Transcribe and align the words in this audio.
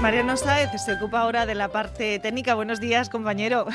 Mariano 0.00 0.34
Sáez 0.38 0.70
se 0.82 0.94
ocupa 0.94 1.20
ahora 1.20 1.44
de 1.44 1.54
la 1.54 1.68
parte 1.68 2.18
técnica. 2.20 2.54
Buenos 2.54 2.80
días, 2.80 3.10
compañero. 3.10 3.66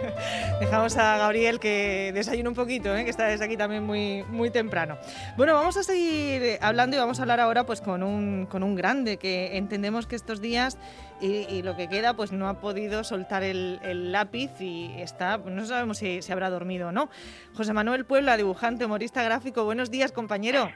Dejamos 0.60 0.98
a 0.98 1.16
Gabriel 1.16 1.58
que 1.60 2.12
desayune 2.12 2.50
un 2.50 2.54
poquito, 2.54 2.94
¿eh? 2.94 3.04
que 3.04 3.10
está 3.10 3.24
desde 3.24 3.46
aquí 3.46 3.56
también 3.56 3.82
muy, 3.82 4.22
muy 4.24 4.50
temprano. 4.50 4.98
Bueno, 5.38 5.54
vamos 5.54 5.78
a 5.78 5.82
seguir 5.82 6.58
hablando 6.60 6.96
y 6.96 6.98
vamos 6.98 7.18
a 7.18 7.22
hablar 7.22 7.40
ahora 7.40 7.64
pues, 7.64 7.80
con, 7.80 8.02
un, 8.02 8.44
con 8.44 8.62
un 8.62 8.74
grande 8.74 9.16
que 9.16 9.56
entendemos 9.56 10.06
que 10.06 10.14
estos 10.14 10.42
días 10.42 10.76
y, 11.22 11.62
lo 11.62 11.76
que 11.76 11.88
queda 11.88 12.14
pues 12.14 12.32
no 12.32 12.48
ha 12.48 12.60
podido 12.60 13.04
soltar 13.04 13.42
el, 13.44 14.12
lápiz 14.12 14.50
y 14.60 14.92
está, 14.98 15.40
pues, 15.40 15.54
no 15.54 15.64
sabemos 15.64 15.98
si, 15.98 16.20
se 16.20 16.32
habrá 16.32 16.50
dormido 16.50 16.88
o 16.88 16.92
no. 16.92 17.08
José 17.54 17.72
Manuel 17.72 18.04
Puebla, 18.04 18.36
dibujante, 18.36 18.84
humorista 18.84 19.22
gráfico. 19.22 19.64
Buenos 19.64 19.90
días, 19.90 20.10
compañero. 20.10 20.70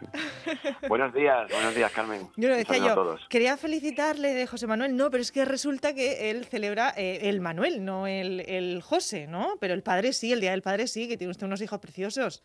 buenos 0.89 1.13
días, 1.13 1.51
buenos 1.51 1.75
días, 1.75 1.91
Carmen. 1.91 2.29
Yo 2.37 2.49
lo 2.49 2.57
decía 2.57 2.79
yo, 2.79 3.17
quería 3.29 3.57
felicitarle 3.57 4.35
de 4.35 4.47
José 4.47 4.67
Manuel, 4.67 4.97
no, 4.97 5.11
pero 5.11 5.21
es 5.23 5.33
que 5.33 5.45
resulta 5.45 5.95
que 5.95 6.31
él 6.31 6.45
celebra 6.45 6.95
eh, 6.97 7.21
el 7.23 7.41
Manuel, 7.41 7.85
no 7.85 8.07
el, 8.07 8.41
el 8.41 8.83
José, 8.83 9.27
¿no? 9.27 9.55
Pero 9.61 9.75
el 9.75 9.83
padre 9.83 10.13
sí, 10.13 10.33
el 10.33 10.41
Día 10.41 10.53
del 10.53 10.63
Padre 10.63 10.87
sí, 10.87 11.09
que 11.09 11.17
tiene 11.17 11.33
usted 11.33 11.47
unos 11.47 11.61
hijos 11.61 11.81
preciosos. 11.81 12.45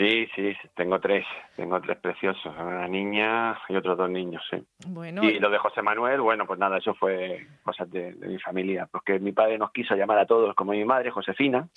Sí, 0.00 0.26
sí, 0.34 0.56
tengo 0.74 0.98
tres, 0.98 1.26
tengo 1.56 1.78
tres 1.78 1.98
preciosos, 1.98 2.54
una 2.58 2.88
niña 2.88 3.60
y 3.68 3.76
otros 3.76 3.98
dos 3.98 4.08
niños, 4.08 4.42
sí. 4.50 4.56
Bueno. 4.86 5.22
Y 5.22 5.38
lo 5.38 5.50
de 5.50 5.58
José 5.58 5.82
Manuel, 5.82 6.22
bueno, 6.22 6.46
pues 6.46 6.58
nada, 6.58 6.78
eso 6.78 6.94
fue 6.94 7.46
cosas 7.62 7.90
de, 7.90 8.14
mi 8.14 8.38
familia, 8.38 8.88
porque 8.90 9.18
mi 9.18 9.32
padre 9.32 9.58
nos 9.58 9.72
quiso 9.72 9.94
llamar 9.94 10.18
a 10.18 10.24
todos 10.24 10.54
como 10.54 10.72
mi 10.72 10.86
madre, 10.86 11.10
Josefina, 11.10 11.68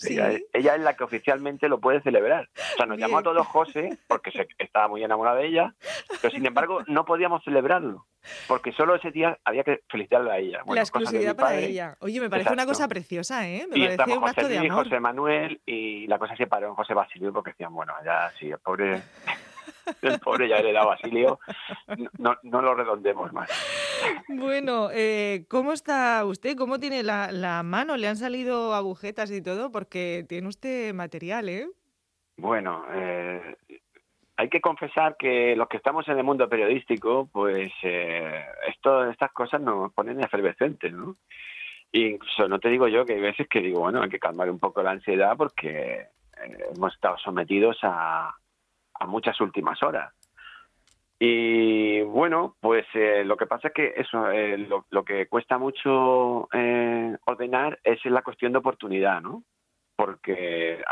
ella, 0.53 0.75
es 0.75 0.81
la 0.81 0.95
que 0.95 1.03
oficialmente 1.03 1.67
lo 1.67 1.81
puede 1.81 1.99
celebrar. 1.99 2.47
O 2.55 2.77
sea, 2.77 2.85
nos 2.85 2.97
llamó 2.97 3.17
a 3.17 3.23
todos 3.23 3.45
José, 3.45 3.97
porque 4.07 4.31
se, 4.31 4.47
estaba 4.57 4.87
muy 4.87 5.03
enamorada 5.03 5.39
de 5.39 5.47
ella, 5.47 5.75
pero 6.21 6.33
sin 6.33 6.45
embargo 6.45 6.80
no 6.87 7.03
podíamos 7.03 7.43
celebrarlo 7.43 8.05
porque 8.47 8.71
solo 8.71 8.95
ese 8.95 9.11
día 9.11 9.38
había 9.43 9.63
que 9.63 9.81
felicitarle 9.89 10.31
a 10.31 10.38
ella. 10.38 10.63
la 10.67 10.81
exclusividad 10.81 11.35
para 11.35 11.57
ella. 11.57 11.97
Oye, 11.99 12.19
me 12.19 12.30
parece 12.30 12.53
una 12.53 12.65
cosa 12.65 12.88
preciosa, 12.88 13.47
¿eh? 13.47 13.67
Me 13.69 13.77
y 13.77 13.97
parece 13.97 14.17
un 14.17 14.27
acto 14.27 14.47
de 14.47 14.57
amor. 14.57 14.83
José 14.83 14.99
Manuel 14.99 15.61
y 15.65 16.07
la 16.07 16.17
cosa 16.17 16.35
se 16.35 16.47
paró 16.47 16.67
en 16.67 16.75
José 16.75 16.93
Basilio 16.93 17.33
porque 17.33 17.52
decían, 17.52 17.73
bueno, 17.73 17.93
ya 18.05 18.31
sí, 18.39 18.49
el 18.49 18.59
pobre... 18.59 19.02
el 20.02 20.19
pobre 20.19 20.47
ya 20.47 20.57
heredado 20.57 20.89
Basilio, 20.89 21.39
no, 22.17 22.38
no 22.43 22.61
lo 22.61 22.73
redondemos 22.73 23.33
más. 23.33 23.49
Bueno, 24.27 24.89
eh, 24.91 25.45
¿cómo 25.49 25.73
está 25.73 26.23
usted? 26.25 26.55
¿Cómo 26.58 26.80
tiene 26.80 27.03
la, 27.03 27.31
la 27.31 27.63
mano? 27.63 27.97
¿Le 27.97 28.08
han 28.08 28.17
salido 28.17 28.73
agujetas 28.73 29.31
y 29.31 29.41
todo? 29.41 29.71
Porque 29.71 30.25
tiene 30.27 30.47
usted 30.47 30.93
material, 30.93 31.49
¿eh? 31.49 31.67
Bueno, 32.37 32.85
eh, 32.93 33.58
hay 34.44 34.49
que 34.49 34.59
confesar 34.59 35.16
que 35.17 35.55
los 35.55 35.69
que 35.69 35.77
estamos 35.77 36.05
en 36.09 36.17
el 36.17 36.23
mundo 36.25 36.49
periodístico, 36.49 37.30
pues 37.31 37.72
eh, 37.81 38.45
esto, 38.67 39.09
estas 39.09 39.31
cosas 39.31 39.61
nos 39.61 39.94
ponen 39.94 40.19
efervescentes, 40.22 40.91
¿no? 40.91 41.16
incluso 41.94 42.49
no 42.49 42.59
te 42.59 42.69
digo 42.69 42.88
yo 42.89 43.05
que 43.05 43.14
hay 43.14 43.21
veces 43.21 43.47
que 43.47 43.61
digo, 43.61 43.80
bueno, 43.80 44.02
hay 44.02 44.09
que 44.09 44.19
calmar 44.19 44.49
un 44.49 44.59
poco 44.59 44.83
la 44.83 44.91
ansiedad 44.91 45.38
porque 45.38 46.02
eh, 46.02 46.58
hemos 46.75 46.94
estado 46.94 47.17
sometidos 47.19 47.77
a, 47.83 48.36
a, 48.95 49.05
muchas 49.05 49.39
últimas 49.39 49.81
horas. 49.81 50.14
Y 51.19 52.02
bueno, 52.02 52.58
pues 52.59 52.86
eh, 52.95 53.23
lo 53.23 53.38
que 53.38 53.45
pasa 53.45 53.69
es 53.69 53.73
que 53.73 53.94
eso, 53.95 54.30
eh, 54.30 54.58
lo, 54.58 55.05
que 55.05 55.27
cuesta 55.27 55.58
mucho 55.58 56.49
ordenar 57.25 57.80
es 57.81 58.03
la 58.05 58.23
cuestión 58.23 58.52
de 58.52 58.58
oportunidad, 58.58 59.21
¿no? 59.21 59.44
Porque 59.95 60.83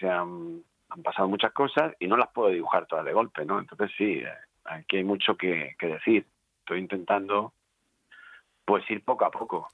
se 0.00 0.08
han 0.08 0.62
han 0.96 1.02
pasado 1.02 1.28
muchas 1.28 1.52
cosas 1.52 1.94
y 2.00 2.06
no 2.08 2.16
las 2.16 2.28
puedo 2.28 2.48
dibujar 2.48 2.86
todas 2.86 3.04
de 3.04 3.12
golpe, 3.12 3.44
¿no? 3.44 3.58
Entonces 3.58 3.90
sí, 3.96 4.18
eh, 4.18 4.28
aquí 4.64 4.96
hay 4.96 5.04
mucho 5.04 5.36
que, 5.36 5.76
que 5.78 5.86
decir. 5.86 6.26
Estoy 6.60 6.80
intentando 6.80 7.52
pues 8.64 8.88
ir 8.90 9.04
poco 9.04 9.24
a 9.24 9.30
poco. 9.30 9.68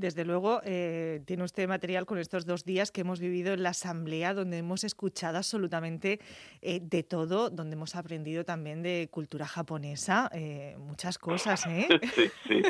Desde 0.00 0.24
luego, 0.24 0.62
eh, 0.64 1.20
tiene 1.26 1.44
usted 1.44 1.68
material 1.68 2.06
con 2.06 2.18
estos 2.18 2.46
dos 2.46 2.64
días 2.64 2.90
que 2.90 3.02
hemos 3.02 3.20
vivido 3.20 3.52
en 3.52 3.62
la 3.62 3.70
asamblea, 3.70 4.32
donde 4.32 4.56
hemos 4.56 4.82
escuchado 4.82 5.36
absolutamente 5.36 6.20
eh, 6.62 6.80
de 6.82 7.02
todo, 7.02 7.50
donde 7.50 7.74
hemos 7.74 7.94
aprendido 7.96 8.42
también 8.42 8.82
de 8.82 9.08
cultura 9.10 9.46
japonesa, 9.46 10.30
eh, 10.32 10.74
muchas 10.78 11.18
cosas, 11.18 11.66
¿eh? 11.66 11.86
sí, 12.14 12.30
sí, 12.48 12.62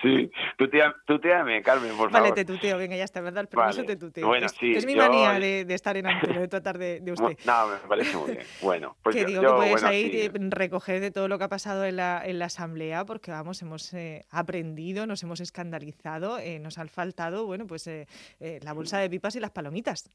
sí. 0.00 0.30
Tuteame, 0.56 1.60
Carmen, 1.62 1.90
por 1.96 2.12
favor. 2.12 2.12
Vale, 2.12 2.32
te 2.32 2.44
tuteo, 2.44 2.78
venga, 2.78 2.94
ya 2.96 3.02
está, 3.02 3.20
¿verdad? 3.20 3.42
El 3.42 3.48
permiso 3.48 3.82
te 3.82 3.96
tuteo. 3.96 4.28
Bueno, 4.28 4.48
sí, 4.48 4.74
es 4.76 4.86
mi 4.86 4.94
manía 4.94 5.32
de, 5.40 5.64
de, 5.64 5.74
estar 5.74 5.96
en 5.96 6.06
antena, 6.06 6.38
de 6.38 6.46
tratar 6.46 6.78
de, 6.78 7.00
de, 7.00 7.12
usted. 7.12 7.36
No, 7.44 7.66
me 7.66 7.88
parece 7.88 8.16
muy 8.16 8.30
bien. 8.30 8.46
Bueno, 8.62 8.96
pues 9.02 9.16
que 9.16 9.24
digo 9.24 9.42
que 9.42 9.48
puedes 9.48 9.82
ahí 9.82 10.30
recoger 10.32 11.00
de 11.00 11.10
todo 11.10 11.26
lo 11.26 11.36
que 11.36 11.44
ha 11.44 11.48
pasado 11.48 11.84
en 11.84 11.96
la, 11.96 12.22
en 12.24 12.38
la 12.38 12.44
asamblea, 12.44 13.04
porque 13.04 13.32
vamos, 13.32 13.60
hemos 13.60 13.92
aprendido, 14.30 15.06
nos 15.06 15.20
hemos 15.24 15.40
escandalizado 15.40 16.38
eh, 16.44 16.58
nos 16.58 16.78
ha 16.78 16.86
faltado, 16.86 17.46
bueno, 17.46 17.66
pues 17.66 17.86
eh, 17.86 18.06
eh, 18.38 18.60
la 18.62 18.74
bolsa 18.74 18.98
de 18.98 19.08
pipas 19.08 19.34
y 19.36 19.40
las 19.40 19.50
palomitas. 19.50 20.10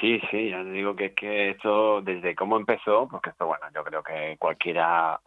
Sí, 0.00 0.20
sí, 0.30 0.50
ya 0.50 0.62
te 0.62 0.70
digo 0.70 0.96
que 0.96 1.06
es 1.06 1.14
que 1.14 1.50
esto, 1.50 2.00
desde 2.00 2.34
cómo 2.34 2.56
empezó, 2.56 3.06
porque 3.08 3.30
esto, 3.30 3.46
bueno, 3.46 3.66
yo 3.74 3.84
creo 3.84 4.02
que 4.02 4.36
cualquiera, 4.38 5.20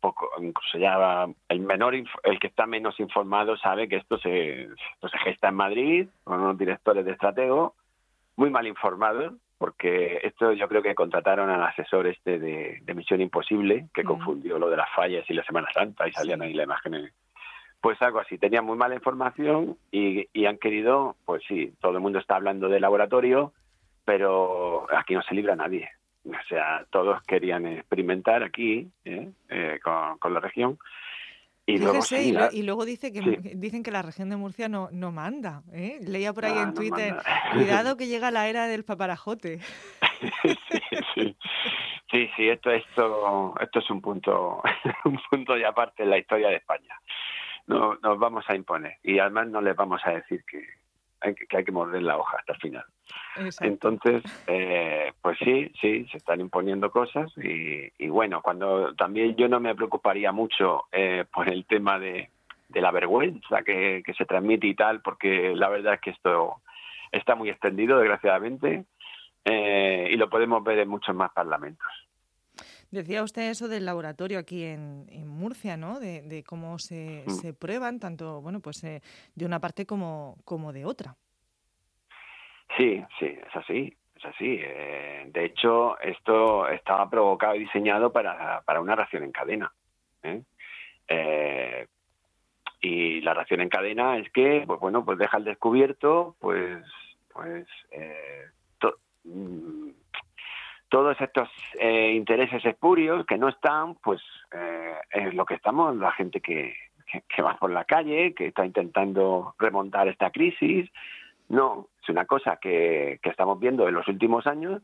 poco, 0.00 0.30
incluso 0.40 0.78
ya 0.78 1.26
el 1.48 1.60
menor, 1.60 1.94
el 1.94 2.38
que 2.38 2.46
está 2.46 2.66
menos 2.66 2.98
informado 3.00 3.56
sabe 3.56 3.88
que 3.88 3.96
esto 3.96 4.18
se, 4.18 4.62
esto 4.62 5.08
se 5.08 5.18
gesta 5.18 5.48
en 5.48 5.54
Madrid 5.54 6.08
con 6.24 6.40
unos 6.40 6.58
directores 6.58 7.04
de 7.04 7.12
estratego 7.12 7.74
muy 8.36 8.50
mal 8.50 8.66
informados, 8.66 9.34
porque 9.58 10.20
esto 10.22 10.52
yo 10.52 10.68
creo 10.68 10.82
que 10.82 10.94
contrataron 10.94 11.50
al 11.50 11.62
asesor 11.62 12.06
este 12.06 12.38
de, 12.38 12.94
Misión 12.94 13.20
Imposible, 13.20 13.86
que 13.94 14.04
confundió 14.04 14.58
lo 14.58 14.68
de 14.70 14.76
las 14.76 14.90
fallas 14.94 15.28
y 15.28 15.34
la 15.34 15.44
Semana 15.44 15.68
Santa 15.72 16.06
y 16.06 16.12
salían 16.12 16.42
ahí 16.42 16.52
las 16.52 16.64
imágenes 16.64 17.12
pues 17.80 18.00
algo 18.02 18.20
así, 18.20 18.38
tenían 18.38 18.64
muy 18.64 18.76
mala 18.76 18.94
información 18.94 19.76
y, 19.90 20.26
han 20.44 20.58
querido, 20.58 21.16
pues 21.24 21.42
sí, 21.46 21.72
todo 21.80 21.92
el 21.92 22.00
mundo 22.00 22.18
está 22.18 22.36
hablando 22.36 22.68
de 22.68 22.80
laboratorio, 22.80 23.52
pero 24.04 24.86
aquí 24.96 25.14
no 25.14 25.22
se 25.22 25.34
libra 25.34 25.56
nadie. 25.56 25.88
O 26.24 26.48
sea, 26.48 26.84
todos 26.90 27.22
querían 27.22 27.66
experimentar 27.66 28.42
aquí 28.42 28.90
¿eh? 29.04 29.30
Eh, 29.48 29.78
con, 30.18 30.34
la 30.34 30.40
región. 30.40 30.78
Y 31.64 31.78
luego, 31.78 32.00
y, 32.52 32.62
luego, 32.62 32.84
dice 32.84 33.12
que 33.12 33.20
dicen 33.54 33.82
que 33.82 33.90
la 33.90 34.02
región 34.02 34.30
de 34.30 34.36
Murcia 34.36 34.68
no, 34.68 34.88
no 34.92 35.10
manda. 35.10 35.62
¿eh? 35.72 35.98
Leía 36.00 36.32
por 36.32 36.44
ahí 36.44 36.58
en 36.58 36.74
Twitter, 36.74 37.14
cuidado 37.52 37.96
que 37.96 38.06
llega 38.06 38.30
la 38.30 38.48
era 38.48 38.66
del 38.66 38.84
paparajote. 38.84 39.58
sí, 41.14 41.36
sí, 42.10 42.30
sí, 42.36 42.48
esto, 42.48 42.70
esto, 42.70 43.54
esto 43.60 43.78
es 43.80 43.90
un 43.90 44.00
punto, 44.00 44.62
un 45.04 45.18
punto 45.28 45.56
ya 45.56 45.68
aparte 45.68 46.04
en 46.04 46.10
la 46.10 46.18
historia 46.18 46.48
de 46.48 46.56
España 46.56 46.96
no, 47.66 47.96
nos 48.02 48.18
vamos 48.18 48.44
a 48.48 48.54
imponer 48.54 48.96
y 49.02 49.18
además 49.18 49.48
no 49.48 49.60
les 49.60 49.76
vamos 49.76 50.00
a 50.04 50.12
decir 50.12 50.44
que 50.44 50.64
hay 51.20 51.34
que, 51.34 51.56
hay 51.56 51.64
que 51.64 51.72
morder 51.72 52.02
la 52.02 52.18
hoja 52.18 52.36
hasta 52.38 52.52
el 52.52 52.60
final. 52.60 52.84
Entonces, 53.60 54.22
eh, 54.46 55.12
pues 55.22 55.38
sí, 55.38 55.72
sí, 55.80 56.06
se 56.10 56.18
están 56.18 56.40
imponiendo 56.40 56.90
cosas 56.90 57.32
y, 57.38 57.90
y, 57.98 58.08
bueno, 58.08 58.42
cuando 58.42 58.94
también 58.94 59.34
yo 59.36 59.48
no 59.48 59.60
me 59.60 59.74
preocuparía 59.74 60.32
mucho 60.32 60.84
eh, 60.92 61.24
por 61.32 61.48
el 61.48 61.64
tema 61.66 61.98
de, 61.98 62.30
de 62.68 62.80
la 62.80 62.90
vergüenza 62.90 63.62
que, 63.62 64.02
que, 64.04 64.14
se 64.14 64.26
transmite 64.26 64.66
y 64.66 64.74
tal, 64.74 65.00
porque 65.00 65.54
la 65.54 65.68
verdad 65.68 65.94
es 65.94 66.00
que 66.00 66.10
esto 66.10 66.56
está 67.12 67.34
muy 67.34 67.50
extendido, 67.50 67.98
desgraciadamente, 67.98 68.84
eh, 69.44 70.08
y 70.10 70.16
lo 70.16 70.28
podemos 70.28 70.62
ver 70.64 70.80
en 70.80 70.88
muchos 70.88 71.14
más 71.14 71.32
parlamentos. 71.32 71.86
Decía 72.96 73.22
usted 73.22 73.50
eso 73.50 73.68
del 73.68 73.84
laboratorio 73.84 74.38
aquí 74.38 74.64
en, 74.64 75.28
Murcia, 75.28 75.76
¿no? 75.76 76.00
De, 76.00 76.42
cómo 76.46 76.76
mm. 76.76 76.78
se, 76.78 77.52
prueban, 77.52 78.00
tanto, 78.00 78.40
bueno, 78.40 78.60
pues 78.60 78.82
eh, 78.84 79.02
de 79.34 79.44
una 79.44 79.60
parte 79.60 79.84
como, 79.84 80.38
como 80.46 80.72
de 80.72 80.86
otra. 80.86 81.14
Sí, 82.74 83.04
sí, 83.18 83.26
es 83.26 83.54
así, 83.54 83.94
es 84.16 84.24
así. 84.24 84.58
Eh, 84.62 85.24
de 85.28 85.44
hecho, 85.44 86.00
esto 86.00 86.66
estaba 86.68 87.10
provocado 87.10 87.54
y 87.56 87.60
diseñado 87.60 88.10
para, 88.10 88.62
para 88.62 88.80
una 88.80 88.96
reacción 88.96 89.24
en 89.24 89.32
cadena. 89.32 89.70
¿eh? 90.22 90.42
y 92.80 93.20
la 93.20 93.34
reacción 93.34 93.60
en 93.60 93.68
cadena 93.68 94.16
es 94.16 94.32
que, 94.32 94.64
pues 94.66 94.80
bueno, 94.80 95.04
pues 95.04 95.18
deja 95.18 95.36
al 95.36 95.44
descubierto, 95.44 96.34
pues, 96.40 96.82
pues, 97.28 97.66
mm, 99.24 99.90
todos 100.96 101.20
estos 101.20 101.50
eh, 101.78 102.12
intereses 102.12 102.64
espurios 102.64 103.26
que 103.26 103.36
no 103.36 103.50
están, 103.50 103.96
pues 103.96 104.18
eh, 104.50 104.94
es 105.10 105.34
lo 105.34 105.44
que 105.44 105.52
estamos, 105.52 105.94
la 105.94 106.10
gente 106.12 106.40
que, 106.40 106.74
va 107.44 107.54
por 107.58 107.70
la 107.70 107.84
calle, 107.84 108.32
que 108.32 108.46
está 108.46 108.64
intentando 108.64 109.54
remontar 109.58 110.08
esta 110.08 110.30
crisis. 110.30 110.90
No, 111.50 111.88
es 112.02 112.08
una 112.08 112.24
cosa 112.24 112.56
que, 112.56 113.20
estamos 113.22 113.60
viendo 113.60 113.86
en 113.86 113.92
los 113.92 114.08
últimos 114.08 114.46
años, 114.46 114.80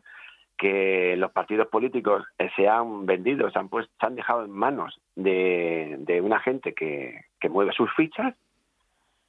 que 0.59 1.17
los 1.17 1.33
partidos 1.33 1.69
políticos 1.69 2.27
se 2.57 2.69
han 2.69 3.07
vendido, 3.07 3.51
se 3.51 3.59
han, 3.59 3.71
pues, 3.71 3.89
se 3.99 4.07
han 4.07 4.15
dejado 4.15 4.45
en 4.45 4.51
manos 4.51 5.01
de, 5.17 5.97
de 6.01 6.21
una 6.21 6.41
gente 6.41 6.75
que, 6.75 7.25
que 7.41 7.49
mueve 7.49 7.73
sus 7.73 7.91
fichas 7.95 8.35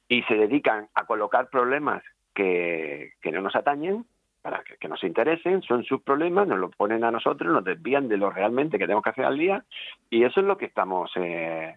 y 0.06 0.22
se 0.24 0.34
dedican 0.34 0.88
a 0.94 1.06
colocar 1.06 1.48
problemas 1.48 2.02
que 2.34 3.14
no 3.32 3.40
nos 3.40 3.56
atañen 3.56 4.04
para 4.44 4.62
que, 4.62 4.88
nos 4.88 5.02
interesen, 5.02 5.62
son 5.62 5.84
sus 5.84 6.02
problemas, 6.02 6.46
nos 6.46 6.58
lo 6.58 6.68
ponen 6.68 7.02
a 7.02 7.10
nosotros, 7.10 7.50
nos 7.50 7.64
desvían 7.64 8.08
de 8.08 8.18
lo 8.18 8.30
realmente 8.30 8.76
que 8.76 8.84
tenemos 8.84 9.02
que 9.02 9.08
hacer 9.08 9.24
al 9.24 9.38
día 9.38 9.64
y 10.10 10.24
eso 10.24 10.40
es 10.40 10.46
lo 10.46 10.58
que 10.58 10.66
estamos 10.66 11.10
eh, 11.16 11.74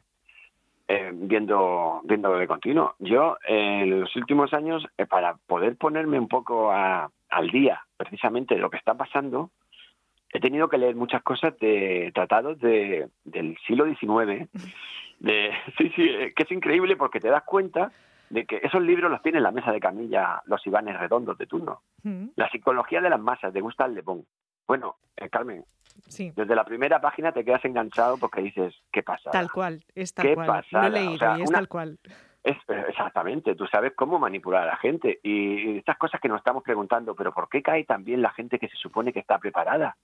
eh, 0.89 1.11
viendo, 1.13 2.01
viendo 2.03 2.37
de 2.37 2.45
continuo. 2.45 2.95
Yo, 2.99 3.37
en 3.47 4.01
los 4.01 4.13
últimos 4.17 4.53
años, 4.53 4.85
eh, 4.97 5.05
para 5.05 5.37
poder 5.47 5.77
ponerme 5.77 6.19
un 6.19 6.27
poco 6.27 6.73
al 6.73 7.49
día, 7.53 7.85
precisamente, 7.95 8.55
de 8.55 8.59
lo 8.59 8.69
que 8.69 8.75
está 8.75 8.95
pasando, 8.95 9.49
he 10.33 10.41
tenido 10.41 10.67
que 10.67 10.77
leer 10.77 10.97
muchas 10.97 11.23
cosas 11.23 11.57
de 11.59 12.11
tratados 12.13 12.59
de, 12.59 13.07
del 13.23 13.57
siglo 13.65 13.85
XIX. 13.85 14.49
De, 15.19 15.51
sí, 15.77 15.89
sí, 15.95 16.03
eh, 16.03 16.33
que 16.35 16.43
es 16.43 16.51
increíble 16.51 16.97
porque 16.97 17.21
te 17.21 17.29
das 17.29 17.43
cuenta 17.43 17.93
de 18.29 18.45
que 18.45 18.59
esos 18.63 18.81
libros 18.81 19.09
los 19.09 19.21
tiene 19.21 19.37
en 19.37 19.43
la 19.43 19.51
mesa 19.51 19.71
de 19.71 19.79
camilla 19.79 20.41
los 20.45 20.65
Ivanes 20.67 20.99
redondos 20.99 21.37
de 21.37 21.47
turno. 21.47 21.81
Mm. 22.03 22.27
La 22.35 22.49
psicología 22.49 23.01
de 23.01 23.09
las 23.09 23.19
masas 23.19 23.53
de 23.53 23.61
Gustave 23.61 23.93
Le 23.93 24.01
Bon. 24.01 24.25
Bueno, 24.67 24.97
Carmen, 25.31 25.63
desde 26.35 26.55
la 26.55 26.63
primera 26.63 26.99
página 27.01 27.31
te 27.31 27.43
quedas 27.43 27.63
enganchado 27.65 28.17
porque 28.17 28.41
dices, 28.41 28.75
¿qué 28.91 29.03
pasa? 29.03 29.31
Tal 29.31 29.51
cual, 29.51 29.83
es 29.95 30.13
tal 30.13 30.35
cual. 30.35 30.65
Lo 30.71 30.83
he 30.83 30.89
leído 30.89 31.37
y 31.37 31.41
es 31.43 31.51
tal 31.51 31.67
cual. 31.67 31.97
Es, 32.43 32.57
exactamente, 32.87 33.55
tú 33.55 33.67
sabes 33.67 33.93
cómo 33.95 34.19
manipular 34.19 34.63
a 34.63 34.67
la 34.67 34.77
gente 34.77 35.19
y 35.21 35.77
estas 35.77 35.97
cosas 35.97 36.21
que 36.21 36.29
nos 36.29 36.37
estamos 36.37 36.63
preguntando, 36.63 37.13
pero 37.13 37.33
¿por 37.33 37.49
qué 37.49 37.61
cae 37.61 37.83
también 37.83 38.21
la 38.21 38.29
gente 38.31 38.57
que 38.59 38.69
se 38.69 38.77
supone 38.77 39.11
que 39.11 39.19
está 39.19 39.37
preparada? 39.37 39.97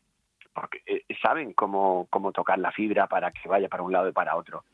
Porque 0.53 0.81
eh, 0.85 1.03
saben 1.21 1.53
cómo, 1.53 2.07
cómo 2.09 2.31
tocar 2.31 2.59
la 2.59 2.71
fibra 2.71 3.07
para 3.07 3.31
que 3.31 3.47
vaya 3.47 3.69
para 3.69 3.83
un 3.83 3.93
lado 3.93 4.09
y 4.09 4.11
para 4.11 4.35
otro. 4.35 4.65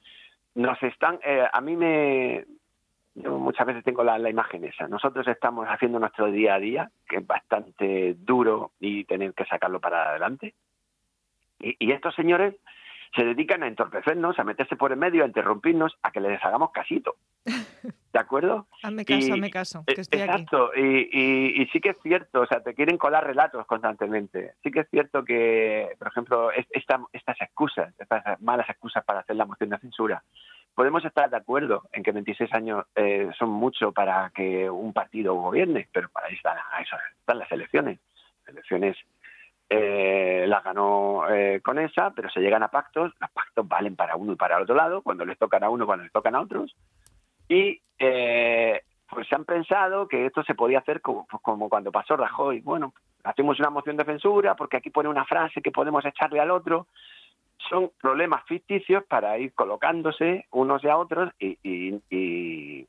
Nos 0.56 0.82
están, 0.82 1.20
eh, 1.24 1.46
a 1.52 1.62
mí 1.62 1.76
me, 1.76 2.46
yo 3.22 3.38
muchas 3.38 3.68
veces 3.68 3.84
tengo 3.84 4.04
la, 4.04 4.18
la, 4.18 4.30
imagen 4.30 4.64
esa. 4.64 4.88
Nosotros 4.88 5.28
estamos 5.28 5.68
haciendo 5.68 6.00
nuestro 6.00 6.32
día 6.32 6.56
a 6.56 6.60
día, 6.60 6.92
que 7.08 7.18
es 7.18 7.28
bastante 7.28 8.16
duro 8.18 8.72
y 8.80 9.04
tener 9.06 9.34
que 9.34 9.46
sacarlo 9.46 9.80
para 9.80 10.10
adelante. 10.10 10.54
Y, 11.60 11.92
estos 11.92 12.16
señores 12.16 12.56
se 13.16 13.26
dedican 13.26 13.64
a 13.64 13.68
entorpecernos, 13.68 14.38
a 14.40 14.44
meterse 14.44 14.76
por 14.76 14.92
el 14.92 14.98
medio, 14.98 15.24
a 15.24 15.28
interrumpirnos, 15.28 15.98
a 16.04 16.12
que 16.12 16.22
les 16.22 16.44
hagamos 16.44 16.72
casito. 16.72 17.16
¿De 18.14 18.20
acuerdo? 18.20 18.68
hazme 18.84 19.06
caso, 19.06 19.34
hazme 19.34 19.52
caso, 19.52 19.84
que 19.86 20.02
estoy 20.02 20.22
exacto, 20.22 20.72
Y, 20.76 21.62
y, 21.62 21.66
sí 21.68 21.80
que 21.80 21.90
es 21.90 21.98
cierto, 22.02 22.42
o 22.42 22.48
sea, 22.48 22.62
te 22.62 22.74
quieren 22.74 22.98
colar 22.98 23.26
relatos 23.26 23.66
constantemente. 23.66 24.54
Sí 24.64 24.72
que 24.72 24.82
es 24.82 24.90
cierto 24.90 25.24
que, 25.24 25.90
por 25.98 26.08
ejemplo, 26.08 26.52
esta, 26.52 27.02
estas 27.12 27.42
excusas, 27.42 27.94
estas 28.00 28.42
malas 28.42 28.70
excusas 28.70 29.04
para 29.04 29.20
hacer 29.20 29.36
la 29.36 29.46
moción 29.46 29.70
de 29.70 29.80
censura, 29.80 30.24
podemos 30.80 31.04
estar 31.04 31.30
de 31.30 31.36
acuerdo 31.36 31.84
en 31.92 32.04
que 32.04 32.14
26 32.14 32.54
años 32.54 32.86
eh, 32.96 33.30
son 33.38 33.50
mucho 33.50 33.92
para 33.92 34.32
que 34.34 34.70
un 34.70 34.94
partido 34.94 35.34
gobierne, 35.34 35.90
pero 35.92 36.08
para 36.08 36.28
ahí 36.28 36.36
están, 36.36 36.56
están 37.20 37.38
las 37.38 37.52
elecciones. 37.52 38.00
Elecciones 38.48 38.96
eh, 39.70 40.46
las 40.48 40.64
ganó 40.64 41.30
eh, 41.30 41.60
con 41.62 41.80
esa, 41.80 42.12
pero 42.12 42.30
se 42.30 42.40
llegan 42.40 42.64
a 42.64 42.70
pactos, 42.70 43.12
los 43.20 43.30
pactos 43.32 43.68
valen 43.68 43.98
para 43.98 44.16
uno 44.16 44.32
y 44.32 44.36
para 44.38 44.56
el 44.56 44.64
otro 44.64 44.76
lado, 44.76 45.02
cuando 45.02 45.26
les 45.26 45.38
tocan 45.38 45.66
a 45.66 45.70
uno, 45.70 45.86
cuando 45.86 46.04
les 46.04 46.14
tocan 46.14 46.36
a 46.36 46.40
otros, 46.40 46.74
y 47.50 47.82
pues 47.98 49.28
se 49.28 49.36
han 49.36 49.44
pensado 49.44 50.08
que 50.08 50.28
esto 50.28 50.44
se 50.44 50.56
podía 50.56 50.80
hacer 50.80 51.02
pues, 51.02 51.42
como 51.42 51.68
cuando 51.68 51.92
pasó 51.92 52.16
Rajoy, 52.16 52.62
bueno, 52.62 52.94
hacemos 53.26 53.60
una 53.60 53.70
moción 53.70 53.98
de 53.98 54.06
censura 54.06 54.56
porque 54.56 54.78
aquí 54.78 54.92
pone 54.92 55.10
una 55.10 55.26
frase 55.26 55.62
que 55.62 55.72
podemos 55.72 56.06
echarle 56.06 56.40
al 56.40 56.52
otro, 56.52 56.88
son 57.70 57.92
problemas 58.00 58.46
ficticios 58.46 59.04
para 59.06 59.38
ir 59.38 59.54
colocándose 59.54 60.46
unos 60.52 60.84
y 60.84 60.88
a 60.88 60.98
otros 60.98 61.32
y, 61.40 61.58
y, 61.64 62.88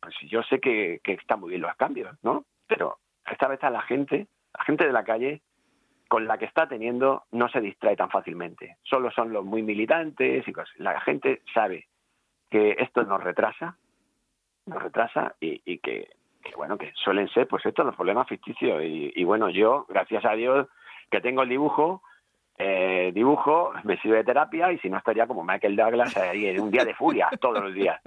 pues 0.00 0.14
yo 0.28 0.42
sé 0.42 0.60
que, 0.60 1.00
que 1.02 1.12
están 1.12 1.40
muy 1.40 1.50
bien 1.50 1.62
los 1.62 1.76
cambios, 1.76 2.16
¿no? 2.22 2.44
Pero 2.66 2.98
esta 3.24 3.48
vez 3.48 3.62
a 3.62 3.70
la 3.70 3.82
gente 3.82 4.26
la 4.56 4.64
gente 4.64 4.86
de 4.86 4.92
la 4.92 5.04
calle 5.04 5.42
con 6.08 6.26
la 6.26 6.36
que 6.38 6.44
está 6.44 6.68
teniendo 6.68 7.24
no 7.30 7.48
se 7.48 7.60
distrae 7.60 7.96
tan 7.96 8.10
fácilmente. 8.10 8.76
Solo 8.82 9.10
son 9.10 9.32
los 9.32 9.44
muy 9.44 9.62
militantes 9.62 10.46
y 10.46 10.52
cosas. 10.52 10.74
La 10.78 11.00
gente 11.00 11.42
sabe 11.54 11.88
que 12.50 12.76
esto 12.78 13.02
nos 13.04 13.22
retrasa, 13.22 13.78
nos 14.66 14.82
retrasa 14.82 15.34
y, 15.40 15.78
que, 15.78 16.10
bueno, 16.56 16.76
que 16.76 16.92
suelen 16.94 17.28
ser 17.28 17.48
pues 17.48 17.64
estos 17.64 17.86
los 17.86 17.96
problemas 17.96 18.28
ficticios. 18.28 18.82
Y, 18.84 19.24
bueno, 19.24 19.48
yo, 19.48 19.86
gracias 19.88 20.24
a 20.26 20.32
Dios, 20.32 20.68
que 21.10 21.22
tengo 21.22 21.42
el 21.42 21.48
dibujo, 21.48 22.02
eh, 23.08 23.12
dibujo, 23.12 23.72
me 23.84 23.96
sirve 23.98 24.18
de 24.18 24.24
terapia 24.24 24.72
y 24.72 24.78
si 24.78 24.88
no 24.88 24.98
estaría 24.98 25.26
como 25.26 25.44
Michael 25.44 25.76
Douglas 25.76 26.16
ahí 26.16 26.46
en 26.46 26.60
un 26.60 26.70
día 26.70 26.84
de 26.84 26.94
furia 26.94 27.28
todos 27.40 27.62
los 27.62 27.74
días. 27.74 28.00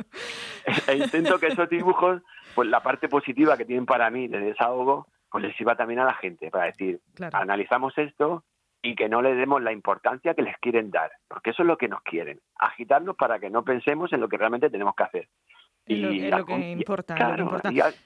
e 0.87 0.95
intento 0.95 1.39
que 1.39 1.47
esos 1.47 1.69
dibujos, 1.69 2.21
pues 2.53 2.69
la 2.69 2.81
parte 2.81 3.09
positiva 3.09 3.57
que 3.57 3.65
tienen 3.65 3.85
para 3.85 4.09
mí 4.09 4.27
de 4.27 4.39
desahogo, 4.39 5.07
pues 5.29 5.43
les 5.43 5.55
sirva 5.57 5.75
también 5.75 5.99
a 5.99 6.05
la 6.05 6.13
gente 6.13 6.49
para 6.49 6.65
decir, 6.65 7.01
analizamos 7.33 7.97
esto 7.97 8.43
y 8.81 8.95
que 8.95 9.09
no 9.09 9.21
le 9.21 9.35
demos 9.35 9.61
la 9.61 9.71
importancia 9.71 10.33
que 10.33 10.43
les 10.43 10.57
quieren 10.59 10.91
dar, 10.91 11.11
porque 11.27 11.49
eso 11.49 11.63
es 11.63 11.67
lo 11.67 11.77
que 11.77 11.87
nos 11.87 12.01
quieren, 12.03 12.39
agitarnos 12.55 13.15
para 13.15 13.39
que 13.39 13.49
no 13.49 13.63
pensemos 13.63 14.13
en 14.13 14.21
lo 14.21 14.29
que 14.29 14.37
realmente 14.37 14.69
tenemos 14.69 14.95
que 14.95 15.03
hacer. 15.03 15.29
Y, 15.87 15.97
lo, 15.97 16.45
que 16.45 16.71
importa, 16.71 17.15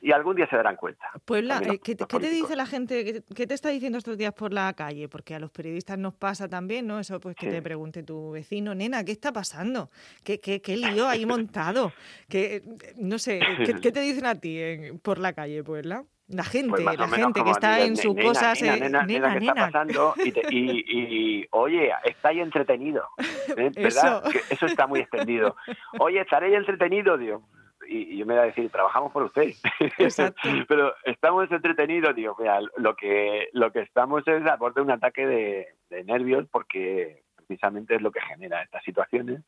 Y, 0.02 0.12
algún 0.12 0.36
día 0.36 0.48
se 0.50 0.58
darán 0.58 0.76
cuenta. 0.76 1.06
Puebla, 1.24 1.62
eh, 1.66 1.80
¿qué, 1.82 1.96
te 1.96 2.30
dice 2.30 2.58
la 2.58 2.66
gente? 2.66 3.24
¿Qué, 3.34 3.48
te 3.48 3.54
está 3.54 3.70
diciendo 3.70 3.98
estos 3.98 4.18
días 4.18 4.34
por 4.34 4.52
la 4.52 4.74
calle? 4.74 5.08
Porque 5.08 5.36
a 5.36 5.40
los 5.40 5.50
periodistas 5.50 5.98
nos 5.98 6.14
pasa 6.14 6.50
también, 6.50 6.88
¿no? 6.88 7.00
Eso 7.00 7.20
pues 7.22 7.38
que 7.38 7.50
te 7.50 7.62
pregunte 7.62 8.04
tu 8.04 8.32
vecino, 8.32 8.76
nena, 8.76 9.06
¿qué 9.06 9.14
está 9.14 9.32
pasando? 9.32 9.90
¿Qué, 10.24 10.40
qué, 10.40 10.62
qué 10.62 10.76
lío 10.76 11.08
hay 11.08 11.26
montado? 11.26 11.94
que 12.28 12.64
no 12.98 13.18
sé, 13.18 13.40
¿qué, 13.82 13.92
te 13.92 14.02
dicen 14.02 14.26
a 14.26 14.36
ti 14.36 14.60
por 15.02 15.20
la 15.20 15.34
calle, 15.34 15.64
Puebla? 15.64 16.04
La 16.28 16.44
pues 16.44 16.50
gente, 16.50 16.84
la 16.84 17.08
gente 17.08 17.44
que 17.44 17.50
está 17.50 17.80
en 17.80 17.98
sus 17.98 18.16
cosas. 18.16 18.62
Nena, 18.62 19.04
nena, 19.04 19.32
¿qué 19.34 19.40
está 19.40 19.54
pasando? 19.56 20.14
Y, 20.52 21.48
oye, 21.50 21.92
estáis 22.04 22.42
entretenido. 22.42 23.04
¿eh? 23.58 23.72
¿Verdad? 23.76 24.24
Eso. 24.28 24.40
eso 24.52 24.66
está 24.68 24.86
muy 24.86 25.00
extendido. 25.00 25.56
Oye, 25.98 26.22
estaréis 26.22 26.56
entretenido, 26.56 27.18
Dios. 27.18 27.42
Y, 27.92 28.18
yo 28.18 28.26
me 28.26 28.36
voy 28.36 28.44
a 28.44 28.48
decir, 28.48 28.70
trabajamos 28.70 29.12
por 29.12 29.24
usted. 29.24 29.52
Pero 30.68 30.94
estamos 31.06 31.52
entretenidos, 31.52 32.16
Dios. 32.16 32.36
Mira, 32.38 32.60
lo 32.78 32.96
que, 32.96 33.50
lo 33.54 33.72
que 33.72 33.82
estamos 33.82 34.28
es 34.28 34.46
a 34.46 34.56
borde 34.58 34.82
de 34.82 34.86
un 34.86 34.92
ataque 34.92 35.26
de, 35.26 36.04
nervios 36.06 36.48
porque 36.52 37.24
precisamente 37.36 37.96
es 37.96 38.02
lo 38.02 38.12
que 38.12 38.22
genera 38.22 38.62
estas 38.62 38.84
situaciones. 38.84 39.42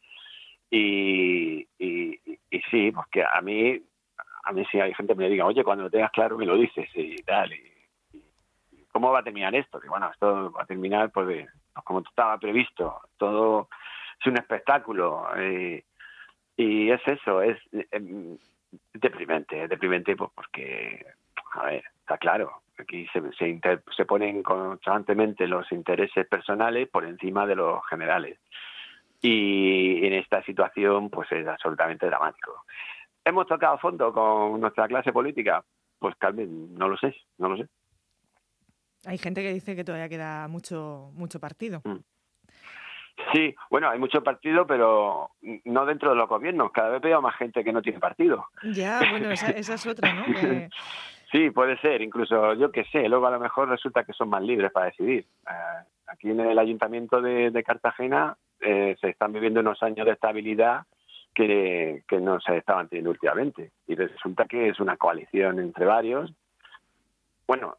Y, 0.69 1.67
y, 1.77 2.19
y 2.49 2.61
sí, 2.71 2.91
porque 2.91 3.23
a 3.23 3.41
mí 3.41 3.81
a 4.43 4.51
mí 4.53 4.65
si 4.71 4.79
hay 4.79 4.93
gente 4.93 5.13
que 5.13 5.19
me 5.19 5.29
diga, 5.29 5.45
oye, 5.45 5.63
cuando 5.63 5.83
lo 5.83 5.89
tengas 5.89 6.11
claro 6.11 6.37
me 6.37 6.45
lo 6.45 6.57
dices 6.57 6.89
y 6.95 7.15
tal. 7.17 7.53
Y, 7.53 7.71
¿Cómo 8.91 9.11
va 9.11 9.19
a 9.19 9.23
terminar 9.23 9.55
esto? 9.55 9.79
Que 9.79 9.87
bueno, 9.87 10.09
esto 10.11 10.51
va 10.51 10.63
a 10.63 10.65
terminar 10.65 11.11
pues, 11.11 11.47
pues 11.73 11.85
como 11.85 11.99
estaba 11.99 12.37
previsto. 12.37 12.99
Todo 13.17 13.69
es 14.19 14.27
un 14.27 14.37
espectáculo. 14.37 15.27
Y, 15.37 15.83
y 16.57 16.91
es 16.91 17.01
eso, 17.05 17.41
es 17.41 17.57
em, 17.91 18.37
deprimente, 18.93 19.63
es 19.63 19.69
deprimente 19.69 20.15
pues 20.15 20.31
porque, 20.35 21.05
a 21.53 21.65
ver, 21.65 21.83
está 21.99 22.17
claro, 22.17 22.61
aquí 22.77 23.07
se, 23.13 23.21
se, 23.33 23.59
se 23.95 24.05
ponen 24.05 24.43
constantemente 24.43 25.47
los 25.47 25.71
intereses 25.71 26.27
personales 26.27 26.89
por 26.89 27.05
encima 27.05 27.45
de 27.45 27.55
los 27.55 27.85
generales. 27.87 28.39
Y 29.21 30.05
en 30.05 30.13
esta 30.13 30.43
situación 30.43 31.09
pues 31.09 31.31
es 31.31 31.47
absolutamente 31.47 32.07
dramático. 32.07 32.65
¿Hemos 33.23 33.45
tocado 33.47 33.77
fondo 33.77 34.11
con 34.11 34.59
nuestra 34.59 34.87
clase 34.87 35.13
política? 35.13 35.63
Pues 35.99 36.15
Carmen, 36.15 36.73
no 36.73 36.89
lo 36.89 36.97
sé, 36.97 37.15
no 37.37 37.49
lo 37.49 37.57
sé. 37.57 37.67
Hay 39.05 39.17
gente 39.17 39.41
que 39.41 39.53
dice 39.53 39.75
que 39.75 39.83
todavía 39.83 40.09
queda 40.09 40.47
mucho, 40.47 41.11
mucho 41.13 41.39
partido. 41.39 41.81
Mm. 41.83 41.97
Sí, 43.33 43.55
bueno, 43.69 43.89
hay 43.89 43.99
mucho 43.99 44.23
partido, 44.23 44.65
pero 44.65 45.31
no 45.65 45.85
dentro 45.85 46.09
de 46.09 46.15
los 46.15 46.27
gobiernos. 46.27 46.71
Cada 46.71 46.89
vez 46.89 47.01
veo 47.01 47.21
más 47.21 47.35
gente 47.37 47.63
que 47.63 47.71
no 47.71 47.81
tiene 47.81 47.99
partido. 47.99 48.47
Ya, 48.63 48.99
bueno, 49.09 49.31
esa, 49.31 49.51
es 49.51 49.85
otra, 49.85 50.13
¿no? 50.13 50.25
Sí, 51.31 51.49
puede 51.49 51.77
ser. 51.77 52.01
Incluso, 52.01 52.55
yo 52.55 52.71
qué 52.71 52.83
sé, 52.91 53.07
luego 53.07 53.25
a 53.27 53.31
lo 53.31 53.39
mejor 53.39 53.69
resulta 53.69 54.03
que 54.03 54.11
son 54.11 54.29
más 54.29 54.43
libres 54.43 54.69
para 54.71 54.87
decidir. 54.87 55.25
Eh, 55.49 55.83
aquí 56.07 56.29
en 56.29 56.41
el 56.41 56.59
ayuntamiento 56.59 57.21
de, 57.21 57.63
Cartagena 57.63 58.35
eh, 58.59 58.97
se 58.99 59.09
están 59.09 59.31
viviendo 59.31 59.61
unos 59.61 59.81
años 59.81 60.05
de 60.05 60.11
estabilidad 60.11 60.83
que, 61.33 62.03
no 62.21 62.41
se 62.41 62.57
estaban 62.57 62.89
teniendo 62.89 63.11
últimamente. 63.11 63.71
Y 63.87 63.95
resulta 63.95 64.45
que 64.45 64.69
es 64.69 64.79
una 64.81 64.97
coalición 64.97 65.59
entre 65.59 65.85
varios. 65.85 66.33
Bueno, 67.47 67.77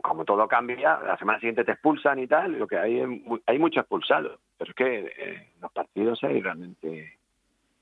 como 0.00 0.24
todo 0.24 0.46
cambia, 0.46 1.00
la 1.04 1.16
semana 1.18 1.40
siguiente 1.40 1.64
te 1.64 1.72
expulsan 1.72 2.20
y 2.20 2.28
tal, 2.28 2.52
lo 2.52 2.68
que 2.68 2.78
hay 2.78 3.02
hay 3.46 3.58
mucho 3.58 3.80
expulsado, 3.80 4.38
pero 4.58 4.70
es 4.70 4.76
que 4.76 4.98
eh, 5.18 5.52
los 5.60 5.72
partidos 5.72 6.22
hay 6.24 6.40
realmente 6.40 7.18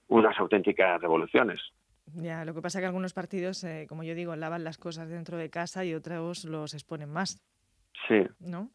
unas 0.09 0.39
auténticas 0.39 1.01
revoluciones. 1.01 1.61
Ya, 2.15 2.45
lo 2.45 2.55
que 2.55 2.61
pasa 2.61 2.79
es 2.79 2.83
que 2.83 2.87
algunos 2.87 3.15
partidos, 3.15 3.65
eh, 3.65 3.87
como 3.89 4.03
yo 4.03 4.15
digo, 4.15 4.37
lavan 4.37 4.65
las 4.65 4.79
cosas 4.79 5.09
dentro 5.09 5.39
de 5.39 5.51
casa 5.51 5.85
y 5.85 5.95
otros 5.95 6.45
los 6.45 6.75
exponen 6.75 7.11
más. 7.11 7.43
Sí. 8.09 8.23
¿No? 8.41 8.71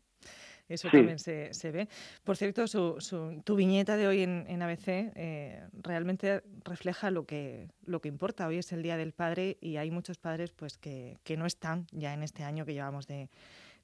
Eso 0.68 0.88
también 0.92 1.18
se, 1.18 1.52
se, 1.54 1.72
ve. 1.72 1.88
Por 2.24 2.38
cierto, 2.38 2.68
su, 2.68 3.42
tu 3.44 3.56
viñeta 3.56 3.98
de 3.98 4.08
hoy 4.08 4.22
en, 4.22 4.62
ABC 4.62 4.88
eh, 5.16 5.68
realmente 5.74 6.44
refleja 6.64 7.10
lo 7.10 7.26
que, 7.26 7.70
lo 7.86 8.02
que 8.02 8.08
importa. 8.08 8.48
Hoy 8.48 8.60
es 8.60 8.72
el 8.72 8.84
Día 8.84 8.96
del 8.96 9.12
Padre 9.12 9.58
y 9.62 9.78
hay 9.78 9.90
muchos 9.90 10.20
padres 10.20 10.52
pues 10.52 10.78
que, 10.78 11.18
que 11.24 11.38
no 11.38 11.48
están 11.48 11.88
ya 11.92 12.14
en 12.14 12.22
este 12.22 12.44
año 12.44 12.66
que 12.66 12.74
llevamos 12.74 13.08
de, 13.08 13.30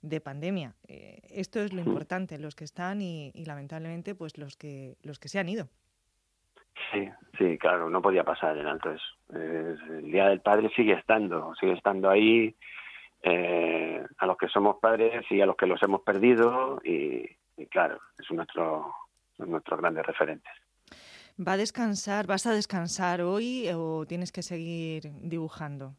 de 0.05 0.21
pandemia. 0.21 0.75
Eh, 0.88 1.19
esto 1.29 1.59
es 1.59 1.74
lo 1.74 1.81
importante, 1.81 2.38
los 2.39 2.55
que 2.55 2.63
están 2.63 3.01
y, 3.01 3.31
lamentablemente 3.45 4.15
pues 4.15 4.38
los 4.38 4.55
que, 4.55 4.95
los 5.03 5.19
que 5.19 5.27
se 5.27 5.39
han 5.39 5.50
ido. 5.50 5.67
Sí, 6.91 7.09
sí, 7.38 7.57
claro, 7.57 7.89
no 7.89 8.01
podía 8.01 8.24
pasar 8.24 8.57
en 8.57 8.67
alto 8.67 8.91
eso. 8.91 9.05
el 9.33 10.12
Día 10.12 10.27
del 10.27 10.41
Padre 10.41 10.69
sigue 10.75 10.93
estando, 10.93 11.53
sigue 11.55 11.74
estando 11.74 12.09
ahí 12.09 12.55
eh, 13.27 14.05
a 14.19 14.25
los 14.27 14.38
que 14.38 14.47
somos 14.50 14.77
padres 14.79 15.25
y 15.31 15.41
a 15.41 15.47
los 15.47 15.55
que 15.55 15.65
los 15.65 15.81
hemos 15.81 16.01
perdido 16.01 16.79
y, 16.83 17.27
claro, 17.71 18.00
es 18.19 18.29
nuestro, 18.29 18.93
son 19.35 19.50
nuestros 19.50 19.79
grandes 19.79 20.05
referentes. 20.05 20.51
¿Va 21.35 21.53
a 21.53 21.57
descansar, 21.57 22.27
vas 22.27 22.45
a 22.45 22.53
descansar 22.53 23.21
hoy 23.21 23.67
o 23.74 24.05
tienes 24.05 24.31
que 24.31 24.43
seguir 24.43 25.12
dibujando? 25.21 25.95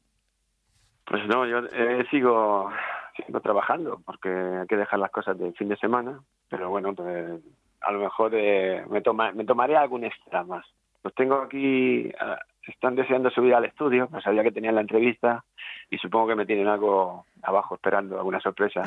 Pues 1.04 1.26
no, 1.26 1.46
yo 1.46 1.66
eh, 1.72 2.06
sigo, 2.12 2.70
sigo 3.16 3.40
trabajando 3.40 4.00
porque 4.04 4.28
hay 4.28 4.66
que 4.66 4.76
dejar 4.76 4.98
las 4.98 5.10
cosas 5.10 5.38
del 5.38 5.54
fin 5.54 5.68
de 5.68 5.76
semana, 5.76 6.20
pero 6.48 6.70
bueno, 6.70 6.94
pues, 6.94 7.40
a 7.80 7.92
lo 7.92 8.00
mejor 8.00 8.32
eh, 8.34 8.84
me, 8.90 9.00
toma, 9.00 9.32
me 9.32 9.44
tomaré 9.44 9.76
algún 9.76 10.04
extra 10.04 10.44
más. 10.44 10.66
Los 11.02 11.14
tengo 11.14 11.36
aquí, 11.36 12.10
ah, 12.20 12.38
están 12.66 12.96
deseando 12.96 13.30
subir 13.30 13.54
al 13.54 13.64
estudio, 13.64 14.08
pues 14.08 14.24
sabía 14.24 14.42
que 14.42 14.50
tenían 14.50 14.74
la 14.74 14.80
entrevista 14.80 15.44
y 15.88 15.98
supongo 15.98 16.28
que 16.28 16.34
me 16.34 16.46
tienen 16.46 16.66
algo 16.66 17.26
abajo 17.42 17.76
esperando, 17.76 18.16
alguna 18.16 18.40
sorpresa 18.40 18.82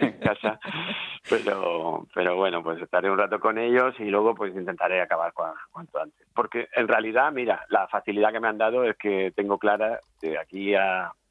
en 0.00 0.12
casa. 0.20 0.58
Pero, 1.28 2.06
pero 2.12 2.36
bueno, 2.36 2.62
pues 2.62 2.82
estaré 2.82 3.10
un 3.10 3.18
rato 3.18 3.38
con 3.38 3.58
ellos 3.58 3.94
y 4.00 4.06
luego 4.06 4.34
pues 4.34 4.54
intentaré 4.54 5.00
acabar 5.00 5.32
cuanto 5.32 6.00
antes. 6.00 6.26
Porque 6.34 6.68
en 6.74 6.88
realidad, 6.88 7.30
mira, 7.32 7.64
la 7.68 7.86
facilidad 7.86 8.32
que 8.32 8.40
me 8.40 8.48
han 8.48 8.58
dado 8.58 8.84
es 8.84 8.96
que 8.96 9.32
tengo 9.34 9.58
clara, 9.58 10.00
de 10.20 10.38
aquí 10.38 10.74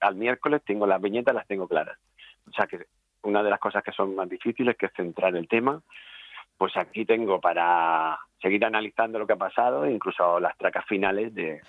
al 0.06 0.16
miércoles 0.16 0.62
tengo 0.66 0.86
las 0.88 1.02
viñetas, 1.02 1.36
las 1.36 1.48
tengo 1.48 1.68
claras. 1.68 1.98
O 2.48 2.52
sea 2.52 2.68
que 2.68 2.86
una 3.24 3.44
de 3.44 3.50
las 3.50 3.60
cosas 3.60 3.84
que 3.84 3.92
son 3.92 4.16
más 4.16 4.30
difíciles, 4.30 4.78
que 4.78 4.86
es 4.88 4.94
centrar 4.94 5.36
el 5.36 5.48
tema, 5.48 5.82
pues 6.58 6.76
aquí 6.78 7.06
tengo 7.06 7.42
para 7.42 8.18
seguir 8.42 8.64
analizando 8.66 9.20
lo 9.20 9.28
que 9.28 9.34
ha 9.34 9.38
pasado, 9.38 9.90
incluso 9.90 10.40
las 10.40 10.58
tracas 10.58 10.86
finales 10.86 11.34
de, 11.34 11.62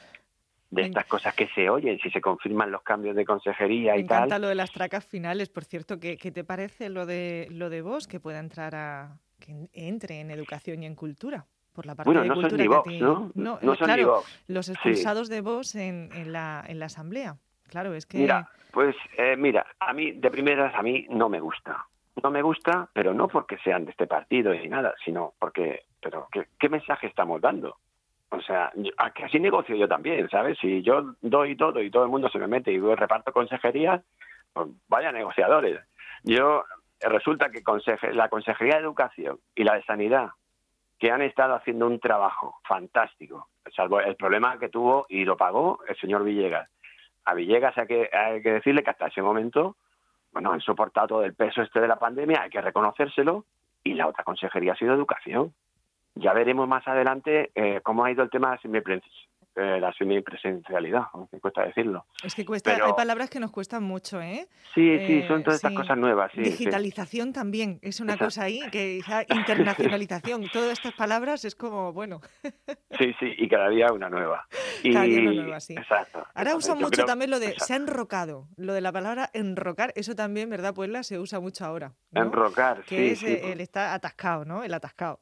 estas 0.76 1.06
cosas 1.06 1.34
que 1.34 1.48
se 1.48 1.70
oyen, 1.70 1.98
si 1.98 2.10
se 2.10 2.20
confirman 2.20 2.70
los 2.70 2.82
cambios 2.82 3.16
de 3.16 3.24
consejería 3.24 3.96
y 3.96 4.04
tal. 4.04 4.18
Encanta 4.18 4.38
lo 4.38 4.48
de 4.48 4.54
las 4.54 4.72
tracas 4.72 5.04
finales, 5.06 5.48
por 5.48 5.64
cierto, 5.64 5.98
¿qué, 5.98 6.16
¿qué, 6.18 6.30
te 6.30 6.44
parece 6.44 6.90
lo 6.90 7.06
de 7.06 7.48
lo 7.50 7.70
de 7.70 7.82
vos 7.82 8.06
que 8.06 8.20
pueda 8.20 8.38
entrar 8.38 8.74
a 8.74 9.18
que 9.40 9.68
entre 9.72 10.20
en 10.20 10.30
educación 10.30 10.82
y 10.82 10.86
en 10.86 10.94
cultura? 10.94 11.46
Por 11.72 11.86
la 11.86 11.94
parte 11.94 12.08
bueno, 12.08 12.22
de 12.22 12.28
no 12.28 12.34
cultura 12.34 12.82
son 12.82 12.82
ni 12.86 13.00
¿no? 13.00 13.32
No, 13.34 13.58
no 13.60 13.74
son 13.74 13.86
claro, 13.86 14.22
los 14.46 14.68
expulsados 14.68 15.28
de 15.28 15.42
vos 15.42 15.74
en, 15.74 16.10
en, 16.14 16.32
la, 16.32 16.64
en 16.66 16.78
la 16.78 16.86
asamblea. 16.86 17.36
Claro, 17.68 17.94
es 17.94 18.06
que 18.06 18.18
Mira, 18.18 18.48
pues 18.72 18.94
eh, 19.16 19.36
mira, 19.36 19.66
a 19.80 19.92
mí 19.92 20.12
de 20.12 20.30
primeras 20.30 20.74
a 20.74 20.82
mí 20.82 21.06
no 21.10 21.28
me 21.28 21.40
gusta 21.40 21.86
no 22.22 22.30
me 22.30 22.42
gusta, 22.42 22.88
pero 22.92 23.12
no 23.12 23.28
porque 23.28 23.58
sean 23.58 23.84
de 23.84 23.90
este 23.90 24.06
partido 24.06 24.52
ni 24.52 24.68
nada, 24.68 24.94
sino 25.04 25.34
porque, 25.38 25.84
pero 26.00 26.28
¿qué, 26.30 26.68
mensaje 26.68 27.06
estamos 27.06 27.40
dando? 27.40 27.76
O 28.30 28.40
sea, 28.40 28.72
así 29.22 29.38
negocio 29.38 29.76
yo 29.76 29.86
también, 29.86 30.28
¿sabes? 30.28 30.58
Si 30.58 30.82
yo 30.82 31.14
doy 31.20 31.56
todo 31.56 31.80
y 31.80 31.90
todo 31.90 32.04
el 32.04 32.10
mundo 32.10 32.28
se 32.28 32.38
me 32.38 32.48
mete 32.48 32.72
y 32.72 32.78
reparto 32.78 33.32
consejerías, 33.32 34.02
pues 34.52 34.68
vaya 34.88 35.12
negociadores. 35.12 35.80
Yo, 36.24 36.64
resulta 37.00 37.50
que 37.50 37.62
la 38.12 38.28
Consejería 38.28 38.76
de 38.76 38.82
Educación 38.82 39.38
y 39.54 39.64
la 39.64 39.74
de 39.74 39.84
Sanidad, 39.84 40.30
que 40.98 41.10
han 41.10 41.22
estado 41.22 41.54
haciendo 41.54 41.86
un 41.86 42.00
trabajo 42.00 42.58
fantástico, 42.66 43.48
salvo 43.74 44.00
el 44.00 44.16
problema 44.16 44.58
que 44.58 44.70
tuvo 44.70 45.06
y 45.08 45.24
lo 45.24 45.36
pagó 45.36 45.80
el 45.86 45.96
señor 45.96 46.24
Villegas. 46.24 46.70
A 47.26 47.34
Villegas 47.34 47.76
hay 47.76 47.86
que, 47.86 48.08
decirle 48.42 48.82
que 48.82 48.90
hasta 48.90 49.08
ese 49.08 49.20
momento 49.20 49.76
bueno, 50.32 50.52
han 50.52 50.60
soportado 50.60 51.08
todo 51.08 51.24
el 51.24 51.34
peso 51.34 51.62
este 51.62 51.80
de 51.80 51.88
la 51.88 51.98
pandemia, 51.98 52.42
hay 52.42 52.50
que 52.50 52.60
reconocérselo, 52.60 53.44
y 53.82 53.94
la 53.94 54.06
otra 54.06 54.22
consejería 54.22 54.72
ha 54.72 54.76
sido 54.76 54.94
educación. 54.94 55.54
Ya 56.14 56.32
veremos 56.32 56.68
más 56.68 56.86
adelante 56.86 57.50
eh, 57.54 57.80
cómo 57.82 58.04
ha 58.04 58.10
ido 58.10 58.22
el 58.22 58.30
tema 58.30 58.52
de 58.52 58.58
eh, 59.56 59.80
la 59.80 59.92
semipresencialidad, 59.94 61.04
me 61.32 61.40
cuesta 61.40 61.64
decirlo. 61.64 62.04
Es 62.22 62.34
que 62.34 62.44
cuesta, 62.44 62.74
hay 62.74 62.92
palabras 62.92 63.30
que 63.30 63.40
nos 63.40 63.50
cuestan 63.50 63.82
mucho, 63.82 64.20
¿eh? 64.20 64.48
Sí, 64.74 64.98
sí, 65.06 65.24
son 65.26 65.42
todas 65.42 65.56
estas 65.56 65.72
cosas 65.72 65.96
nuevas. 65.96 66.30
Digitalización 66.34 67.32
también, 67.32 67.78
es 67.80 68.00
una 68.00 68.18
cosa 68.18 68.44
ahí, 68.44 68.60
que 68.70 69.00
internacionalización, 69.30 70.46
todas 70.52 70.72
estas 70.72 70.92
palabras 70.92 71.44
es 71.46 71.54
como, 71.54 71.94
bueno. 71.94 72.20
sí, 72.98 73.14
sí, 73.18 73.34
y 73.38 73.48
cada 73.48 73.70
día 73.70 73.86
una 73.92 74.10
nueva. 74.10 74.46
Y, 74.82 74.92
cada 74.92 75.06
día 75.06 75.20
una 75.20 75.32
nueva, 75.32 75.60
sí. 75.60 75.74
Exacto. 75.74 76.26
Ahora 76.34 76.54
usan 76.54 76.78
mucho 76.78 77.04
también 77.04 77.30
lo 77.30 77.40
de 77.40 77.54
se 77.58 77.72
ha 77.72 77.76
enrocado, 77.76 78.48
lo 78.56 78.74
de 78.74 78.82
la 78.82 78.92
palabra 78.92 79.30
enrocar, 79.32 79.92
eso 79.96 80.14
también, 80.14 80.50
¿verdad, 80.50 80.74
Puebla? 80.74 81.02
Se 81.02 81.18
usa 81.18 81.40
mucho 81.40 81.64
ahora. 81.64 81.94
Enrocar, 82.12 82.82
que 82.82 83.16
sí. 83.16 83.24
Que 83.24 83.32
es 83.32 83.44
el 83.44 83.60
está 83.62 83.94
atascado, 83.94 84.44
¿no? 84.44 84.62
El 84.62 84.74
atascado. 84.74 85.18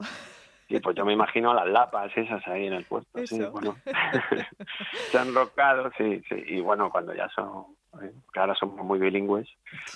Sí, 0.68 0.80
pues 0.80 0.96
yo 0.96 1.04
me 1.04 1.12
imagino 1.12 1.50
a 1.50 1.54
las 1.54 1.66
lapas 1.66 2.16
esas 2.16 2.46
ahí 2.48 2.66
en 2.66 2.72
el 2.72 2.84
puerto. 2.84 3.08
Sí, 3.26 3.42
bueno. 3.52 3.76
Se 5.10 5.18
han 5.18 5.34
rocado, 5.34 5.90
sí, 5.96 6.22
sí. 6.28 6.42
Y 6.46 6.60
bueno, 6.60 6.90
cuando 6.90 7.14
ya 7.14 7.28
son, 7.30 7.76
eh, 8.02 8.12
que 8.32 8.40
ahora 8.40 8.54
somos 8.54 8.84
muy 8.84 8.98
bilingües, 8.98 9.48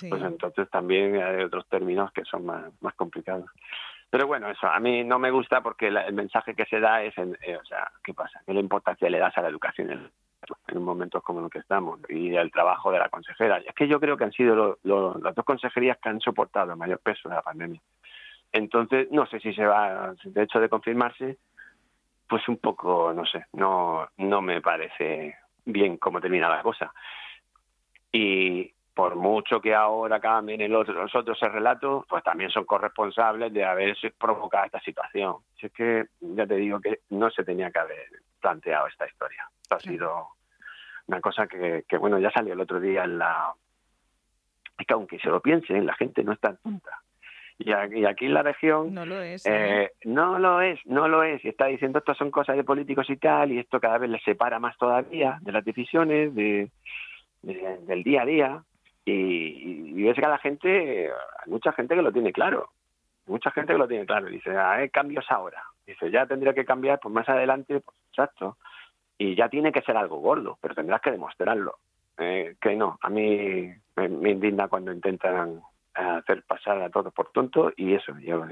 pues 0.07 0.21
entonces 0.21 0.69
también 0.69 1.21
hay 1.21 1.43
otros 1.43 1.67
términos 1.67 2.11
que 2.11 2.23
son 2.25 2.45
más, 2.45 2.71
más 2.81 2.93
complicados. 2.95 3.49
Pero 4.09 4.25
bueno, 4.25 4.49
eso 4.49 4.67
a 4.67 4.79
mí 4.79 5.03
no 5.03 5.19
me 5.19 5.29
gusta 5.29 5.61
porque 5.61 5.87
el 5.87 6.13
mensaje 6.13 6.55
que 6.55 6.65
se 6.65 6.79
da 6.79 7.03
es, 7.03 7.15
en, 7.17 7.37
eh, 7.41 7.57
o 7.57 7.65
sea, 7.65 7.91
¿qué 8.03 8.13
pasa? 8.13 8.41
¿Qué 8.45 8.53
le 8.53 8.59
importancia 8.59 9.09
le 9.09 9.19
das 9.19 9.37
a 9.37 9.41
la 9.41 9.49
educación 9.49 9.91
en, 9.91 10.11
en 10.67 10.83
momentos 10.83 11.21
como 11.21 11.41
los 11.41 11.51
que 11.51 11.59
estamos 11.59 11.99
y 12.09 12.35
el 12.35 12.51
trabajo 12.51 12.91
de 12.91 12.99
la 12.99 13.09
consejera? 13.09 13.57
Es 13.57 13.75
que 13.75 13.87
yo 13.87 13.99
creo 13.99 14.17
que 14.17 14.23
han 14.23 14.31
sido 14.31 14.79
las 14.83 15.35
dos 15.35 15.45
consejerías 15.45 15.99
que 15.99 16.09
han 16.09 16.19
soportado 16.21 16.71
el 16.71 16.77
mayor 16.77 16.99
peso 16.99 17.29
de 17.29 17.35
la 17.35 17.43
pandemia. 17.43 17.81
Entonces, 18.51 19.07
no 19.11 19.25
sé 19.27 19.39
si 19.39 19.53
se 19.53 19.65
va, 19.65 20.13
de 20.23 20.43
hecho 20.43 20.59
de 20.59 20.69
confirmarse, 20.69 21.37
pues 22.27 22.47
un 22.47 22.57
poco, 22.57 23.13
no 23.13 23.25
sé, 23.25 23.45
no, 23.53 24.07
no 24.17 24.41
me 24.41 24.61
parece 24.61 25.35
bien 25.65 25.97
cómo 25.97 26.21
termina 26.21 26.49
la 26.49 26.61
cosa. 26.61 26.91
Y 28.11 28.71
por 28.93 29.15
mucho 29.15 29.61
que 29.61 29.73
ahora 29.73 30.19
cambien 30.19 30.71
los, 30.71 30.87
los 30.89 31.15
otros 31.15 31.41
el 31.41 31.53
relato, 31.53 32.05
pues 32.09 32.23
también 32.23 32.49
son 32.49 32.65
corresponsables 32.65 33.53
de 33.53 33.63
haberse 33.63 34.11
provocado 34.11 34.65
esta 34.65 34.79
situación. 34.81 35.37
Si 35.59 35.67
es 35.67 35.71
que 35.71 36.05
ya 36.19 36.45
te 36.45 36.55
digo 36.55 36.79
que 36.81 36.99
no 37.09 37.29
se 37.29 37.43
tenía 37.43 37.71
que 37.71 37.79
haber 37.79 38.09
planteado 38.41 38.87
esta 38.87 39.07
historia. 39.07 39.47
Esto 39.61 39.75
ha 39.75 39.79
sido 39.79 40.27
una 41.07 41.21
cosa 41.21 41.47
que, 41.47 41.85
que, 41.87 41.97
bueno, 41.97 42.19
ya 42.19 42.29
salió 42.31 42.53
el 42.53 42.59
otro 42.59 42.79
día 42.79 43.03
en 43.03 43.17
la... 43.19 43.53
Es 44.77 44.85
que 44.85 44.93
aunque 44.93 45.19
se 45.19 45.29
lo 45.29 45.41
piensen, 45.41 45.85
la 45.85 45.95
gente 45.95 46.23
no 46.23 46.33
está 46.33 46.55
tonta. 46.55 47.01
Y 47.61 47.73
aquí, 47.73 48.25
en 48.25 48.33
la 48.33 48.41
región... 48.41 48.93
No 48.93 49.05
lo 49.05 49.21
es. 49.21 49.45
Eh, 49.45 49.91
no 50.05 50.39
lo 50.39 50.61
es, 50.61 50.79
no 50.85 51.09
lo 51.09 51.23
es. 51.23 51.43
Y 51.43 51.49
está 51.49 51.65
diciendo 51.65 51.99
esto 51.99 52.13
son 52.13 52.31
cosas 52.31 52.55
de 52.55 52.63
políticos 52.63 53.09
y 53.09 53.17
tal, 53.17 53.51
y 53.51 53.59
esto 53.59 53.81
cada 53.81 53.97
vez 53.97 54.09
les 54.09 54.23
separa 54.23 54.59
más 54.59 54.77
todavía 54.77 55.39
de 55.41 55.51
las 55.51 55.65
decisiones, 55.65 56.33
de, 56.33 56.71
del 57.41 58.03
día 58.03 58.21
a 58.21 58.25
día. 58.25 58.63
Y, 59.03 59.91
y, 59.93 60.03
ves 60.03 60.15
que 60.15 60.25
a 60.25 60.29
la 60.29 60.37
gente, 60.37 61.09
hay 61.09 61.51
mucha 61.51 61.73
gente 61.73 61.95
que 61.95 62.01
lo 62.01 62.13
tiene 62.13 62.31
claro. 62.31 62.69
Mucha 63.27 63.51
gente 63.51 63.73
que 63.73 63.79
lo 63.79 63.89
tiene 63.89 64.05
claro. 64.05 64.27
Dice, 64.27 64.55
ah, 64.55 64.75
hay 64.75 64.89
cambios 64.89 65.25
ahora. 65.29 65.61
Dice, 65.85 66.09
ya 66.11 66.25
tendría 66.25 66.53
que 66.53 66.63
cambiar, 66.63 67.01
pues 67.01 67.13
más 67.13 67.27
adelante, 67.27 67.81
pues 67.81 67.97
exacto. 68.11 68.57
Y 69.17 69.35
ya 69.35 69.49
tiene 69.49 69.73
que 69.73 69.81
ser 69.81 69.97
algo 69.97 70.19
gordo, 70.19 70.57
pero 70.61 70.75
tendrás 70.75 71.01
que 71.01 71.11
demostrarlo. 71.11 71.75
Eh, 72.17 72.55
que 72.61 72.75
no, 72.77 72.97
a 73.01 73.09
mí 73.09 73.69
me 73.97 74.29
indigna 74.29 74.69
cuando 74.69 74.93
intentan 74.93 75.61
hacer 75.99 76.43
pasar 76.43 76.81
a 76.81 76.89
todos 76.89 77.13
por 77.13 77.31
tonto 77.31 77.71
y 77.75 77.93
eso. 77.93 78.17
Yo, 78.19 78.45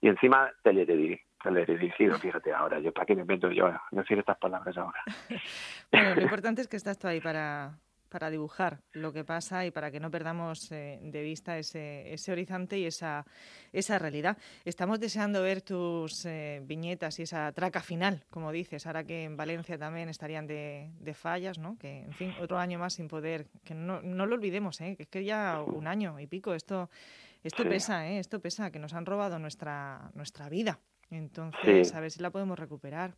y 0.00 0.08
encima 0.08 0.50
teledirigido, 0.62 2.18
fíjate 2.18 2.52
ahora, 2.52 2.78
yo 2.80 2.92
para 2.92 3.06
qué 3.06 3.14
me 3.14 3.24
meto 3.24 3.50
yo 3.50 3.72
decir 3.90 4.18
estas 4.18 4.38
palabras 4.38 4.76
ahora. 4.76 5.02
bueno, 5.92 6.14
lo 6.14 6.22
importante 6.22 6.62
es 6.62 6.68
que 6.68 6.76
estás 6.76 6.98
tú 6.98 7.08
ahí 7.08 7.20
para, 7.20 7.78
para 8.08 8.30
dibujar 8.30 8.80
lo 8.92 9.12
que 9.12 9.24
pasa 9.24 9.66
y 9.66 9.70
para 9.70 9.90
que 9.90 10.00
no 10.00 10.10
perdamos 10.10 10.70
eh, 10.72 10.98
de 11.02 11.22
vista 11.22 11.58
ese, 11.58 12.12
ese, 12.12 12.32
horizonte 12.32 12.78
y 12.78 12.86
esa, 12.86 13.26
esa 13.72 13.98
realidad. 13.98 14.36
Estamos 14.64 15.00
deseando 15.00 15.42
ver 15.42 15.62
tus 15.62 16.24
eh, 16.24 16.62
viñetas 16.64 17.18
y 17.18 17.22
esa 17.22 17.52
traca 17.52 17.80
final, 17.80 18.24
como 18.30 18.52
dices, 18.52 18.86
ahora 18.86 19.04
que 19.04 19.24
en 19.24 19.36
Valencia 19.36 19.78
también 19.78 20.08
estarían 20.08 20.46
de, 20.46 20.90
de 20.98 21.14
fallas, 21.14 21.58
¿no? 21.58 21.76
Que, 21.78 22.00
en 22.00 22.12
fin, 22.12 22.34
otro 22.40 22.58
año 22.58 22.78
más 22.78 22.94
sin 22.94 23.08
poder, 23.08 23.48
que 23.64 23.74
no, 23.74 24.02
no 24.02 24.26
lo 24.26 24.34
olvidemos, 24.34 24.80
¿eh? 24.80 24.96
que 24.96 25.04
es 25.04 25.08
que 25.08 25.24
ya 25.24 25.62
un 25.62 25.86
año 25.86 26.18
y 26.20 26.26
pico, 26.26 26.54
esto, 26.54 26.90
esto 27.42 27.64
pesa, 27.64 28.08
¿eh? 28.08 28.18
Esto 28.18 28.40
pesa, 28.40 28.70
que 28.70 28.78
nos 28.78 28.94
han 28.94 29.06
robado 29.06 29.38
nuestra, 29.38 30.10
nuestra 30.14 30.48
vida. 30.48 30.80
Entonces, 31.10 31.94
a 31.94 32.00
ver 32.00 32.10
si 32.10 32.20
la 32.20 32.30
podemos 32.30 32.58
recuperar. 32.58 33.14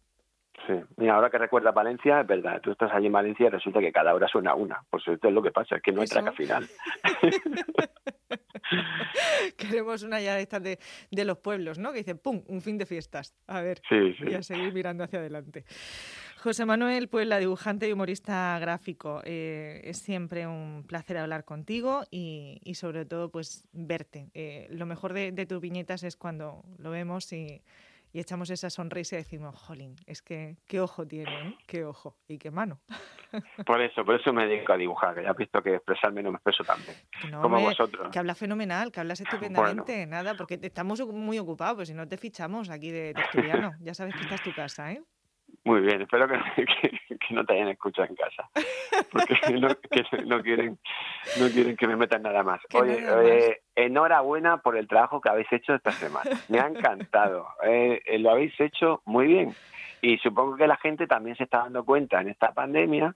Sí, 0.67 0.75
mira, 0.97 1.15
ahora 1.15 1.31
que 1.31 1.39
recuerda 1.39 1.71
Valencia, 1.71 2.21
es 2.21 2.27
verdad, 2.27 2.61
tú 2.61 2.73
estás 2.73 2.93
allí 2.93 3.07
en 3.07 3.13
Valencia 3.13 3.47
y 3.47 3.49
resulta 3.49 3.81
que 3.81 3.93
cada 3.93 4.15
hora 4.15 4.29
suena 4.29 4.55
una. 4.55 4.83
Pues 4.91 5.07
esto 5.07 5.29
es 5.29 5.35
lo 5.35 5.43
que 5.43 5.51
pasa, 5.51 5.77
es 5.77 5.83
que 5.83 5.93
no 5.93 6.03
hay 6.03 6.09
traca 6.09 6.33
final. 6.33 6.67
Queremos 9.57 10.03
una 10.03 10.21
ya 10.21 10.35
de 10.35 10.43
estas 10.43 10.63
de, 10.63 10.79
los 11.25 11.39
pueblos, 11.39 11.79
¿no? 11.79 11.93
Que 11.93 11.99
dicen, 11.99 12.19
¡pum!, 12.19 12.43
un 12.49 12.61
fin 12.61 12.77
de 12.77 12.87
fiestas. 12.87 13.35
A 13.47 13.63
ver, 13.63 13.81
y 13.91 14.35
a 14.35 14.43
seguir 14.43 14.73
mirando 14.73 15.05
hacia 15.05 15.21
adelante. 15.21 15.65
José 16.39 16.67
Manuel 16.67 17.09
Puebla, 17.09 17.39
dibujante 17.39 17.89
y 17.89 17.93
humorista 17.93 18.59
gráfico, 18.61 19.23
eh, 19.25 19.81
es 19.85 19.99
siempre 19.99 20.47
un 20.47 20.85
placer 20.87 21.19
hablar 21.19 21.45
contigo 21.45 22.03
y, 22.11 22.61
sobre 22.75 23.07
todo 23.07 23.31
pues 23.31 23.67
verte. 23.73 24.31
Eh, 24.35 24.69
lo 24.71 24.87
mejor 24.87 25.15
de, 25.15 25.33
de 25.33 25.47
tus 25.47 25.61
viñetas 25.61 26.03
es 26.03 26.17
cuando 26.17 26.65
lo 26.79 26.91
vemos 26.91 27.33
y 27.33 27.63
y 28.13 28.21
echamos 28.21 28.51
esa 28.51 28.71
sonrisa 28.71 29.17
y 29.17 29.19
decimos, 29.19 29.55
jolín, 29.57 29.97
es 30.07 30.23
que 30.23 30.57
qué 30.67 30.81
ojo 30.81 31.07
tiene, 31.07 31.49
¿eh? 31.49 31.59
qué 31.67 31.85
ojo 31.85 32.17
y 32.27 32.39
qué 32.39 32.51
mano. 32.51 32.81
Por 33.67 33.83
eso, 33.83 34.07
por 34.07 34.19
eso 34.19 34.33
me 34.33 34.47
dedico 34.47 34.73
a 34.73 34.79
dibujar, 34.79 35.15
que 35.15 35.23
ya 35.23 35.33
has 35.33 35.37
visto 35.37 35.63
que 35.63 35.75
expresarme 35.75 36.23
no 36.23 36.31
me 36.31 36.37
expreso 36.37 36.65
tan 36.65 36.79
bien, 36.81 37.39
como 37.43 37.61
vosotros. 37.61 38.09
Que 38.11 38.19
hablas 38.19 38.39
fenomenal, 38.39 38.91
que 38.91 39.01
hablas 39.01 39.21
estupendamente, 39.21 40.07
nada, 40.07 40.35
porque 40.35 40.59
estamos 40.63 40.99
muy 41.07 41.39
ocupados, 41.39 41.77
pues 41.77 41.89
si 41.89 41.95
no 41.95 42.09
te 42.09 42.17
fichamos 42.17 42.71
aquí 42.71 42.91
de 42.91 43.13
tertuliano, 43.13 43.73
ya 43.81 43.93
sabes 43.93 44.15
que 44.15 44.23
esta 44.23 44.37
es 44.37 44.43
tu 44.43 44.55
casa, 44.55 44.93
¿eh? 44.93 45.03
Muy 45.65 45.81
bien, 45.81 46.03
espero 46.03 46.27
que, 46.57 47.35
no 47.35 47.45
te 47.45 47.55
hayan 47.55 47.69
escuchado 47.69 48.09
en 48.09 48.17
casa, 48.17 48.49
porque 49.13 49.35
no, 50.25 50.43
quieren, 50.43 50.79
no 51.39 51.49
quieren 51.49 51.77
que 51.77 51.87
me 51.87 51.97
metan 51.97 52.23
nada 52.23 52.43
más. 52.43 52.61
Oye, 52.75 53.05
eh, 53.07 53.61
enhorabuena 53.75 54.59
por 54.59 54.77
el 54.77 54.89
trabajo 54.89 55.21
que 55.21 55.29
habéis 55.29 55.53
hecho 55.53 55.75
esta 55.75 55.91
semana, 55.93 56.31
me 56.49 56.61
ha 56.61 56.67
encantado, 56.67 57.49
eh, 57.65 58.01
eh, 58.07 58.19
lo 58.19 58.31
habéis 58.31 58.59
hecho 58.61 59.03
muy 59.05 59.27
bien. 59.27 59.55
Y 60.01 60.19
supongo 60.19 60.57
que 60.57 60.69
la 60.69 60.77
gente 60.77 61.07
también 61.07 61.37
se 61.37 61.45
está 61.45 61.59
dando 61.59 61.85
cuenta 61.85 62.21
en 62.21 62.29
esta 62.29 62.53
pandemia 62.53 63.15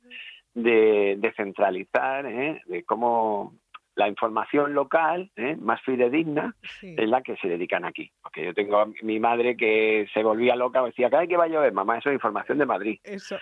de, 0.52 1.14
de 1.16 1.32
centralizar, 1.32 2.25
de 2.25 2.84
cómo 2.84 3.54
la 3.94 4.08
información 4.08 4.75
local, 4.75 5.30
¿eh? 5.37 5.56
más 5.56 5.80
fidedigna, 5.82 6.54
es 6.80 7.08
la 7.08 7.22
que 7.22 7.37
se 7.37 7.49
dedican 7.49 7.84
aquí. 7.84 8.11
Porque 8.22 8.44
yo 8.44 8.54
tengo 8.54 8.78
a 8.78 8.87
mi 9.02 9.20
madre 9.20 9.56
que 9.56 10.08
se 10.14 10.22
volvía 10.22 10.56
loca, 10.56 10.82
decía, 10.82 11.11
hay 11.12 11.28
que 11.28 11.37
va 11.37 11.44
a 11.44 11.49
llover, 11.49 11.72
mamá, 11.72 11.99
eso 11.99 12.08
es 12.08 12.14
información 12.14 12.58
de 12.58 12.66
Madrid. 12.66 13.00
Eso. 13.04 13.37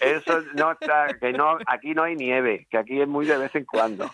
Eso 0.00 0.42
no 0.54 0.72
está, 0.72 1.08
que 1.20 1.32
no, 1.32 1.58
aquí 1.66 1.94
no 1.94 2.04
hay 2.04 2.14
nieve, 2.14 2.66
que 2.70 2.78
aquí 2.78 3.00
es 3.00 3.08
muy 3.08 3.26
de 3.26 3.36
vez 3.36 3.54
en 3.54 3.64
cuando. 3.64 4.08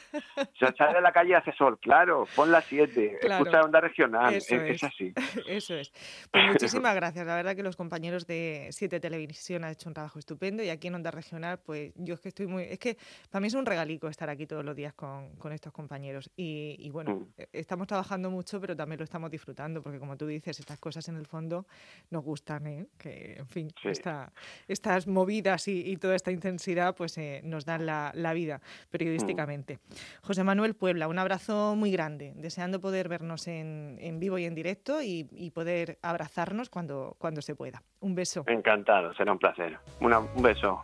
Si 0.58 0.66
sale 0.78 0.94
de 0.94 1.00
la 1.00 1.12
calle 1.12 1.36
hace 1.36 1.52
sol, 1.52 1.78
claro, 1.78 2.26
pon 2.34 2.50
las 2.50 2.64
7, 2.64 3.18
escucha 3.20 3.60
onda 3.60 3.80
regional, 3.80 4.34
es, 4.34 4.50
así. 4.82 5.12
Eso 5.46 5.74
es. 5.74 5.92
Pues 6.30 6.44
muchísimas 6.46 6.94
gracias, 6.94 7.26
la 7.26 7.36
verdad 7.36 7.54
que 7.54 7.62
los 7.62 7.76
compañeros 7.76 8.26
de 8.26 8.68
Siete 8.70 8.98
Televisión 9.00 9.64
han 9.64 9.72
hecho 9.72 9.90
un 9.90 9.94
trabajo 9.94 10.18
estupendo 10.18 10.62
y 10.62 10.70
aquí 10.70 10.88
en 10.88 10.94
Onda 10.94 11.10
Regional, 11.10 11.58
pues 11.64 11.92
yo 11.96 12.14
es 12.14 12.20
que 12.20 12.28
estoy 12.28 12.46
muy, 12.46 12.62
es 12.62 12.78
que 12.78 12.96
para 13.30 13.40
mí 13.40 13.48
es 13.48 13.54
un 13.54 13.66
regalico 13.66 14.08
estar 14.08 14.30
aquí 14.30 14.46
todos 14.46 14.64
los 14.64 14.74
días 14.74 14.94
con, 14.94 15.36
con 15.36 15.52
estos 15.52 15.72
compañeros 15.72 15.81
compañeros. 15.82 16.30
Y, 16.36 16.88
bueno, 16.90 17.14
mm. 17.14 17.26
e, 17.36 17.48
estamos 17.52 17.86
trabajando 17.86 18.30
mucho, 18.30 18.60
pero 18.60 18.76
también 18.76 18.98
lo 18.98 19.04
estamos 19.04 19.30
disfrutando, 19.30 19.82
porque 19.82 19.98
como 19.98 20.16
tú 20.16 20.26
dices, 20.26 20.60
estas 20.60 20.78
cosas 20.78 21.08
en 21.08 21.16
el 21.16 21.26
fondo 21.26 21.66
nos 22.10 22.22
gustan, 22.22 22.66
¿eh? 22.66 22.86
que 22.98 23.34
en 23.38 23.48
fin, 23.48 23.68
estas 24.68 25.06
movidas 25.06 25.68
y, 25.68 25.96
toda 25.96 26.16
esta 26.16 26.32
intensidad 26.32 26.96
pues 26.96 27.16
eh, 27.18 27.40
nos 27.44 27.64
dan 27.64 27.86
la, 27.86 28.32
vida 28.32 28.60
periodísticamente. 28.90 29.76
Mm. 29.76 30.26
José 30.26 30.44
Manuel 30.44 30.74
Puebla, 30.74 31.06
un 31.08 31.18
abrazo 31.18 31.76
muy 31.76 31.90
grande, 31.92 32.32
deseando 32.36 32.80
poder 32.80 33.08
vernos 33.08 33.46
en, 33.46 33.98
vivo 34.18 34.38
y 34.38 34.44
en 34.44 34.54
directo 34.54 35.02
y, 35.02 35.50
poder 35.52 35.98
abrazarnos 36.00 36.70
cuando, 36.70 37.14
cuando 37.18 37.42
se 37.42 37.54
pueda. 37.54 37.82
Un 38.00 38.14
beso. 38.14 38.44
Encantado, 38.46 39.12
será 39.14 39.32
un 39.32 39.38
placer. 39.38 39.78
un 40.00 40.42
beso. 40.42 40.82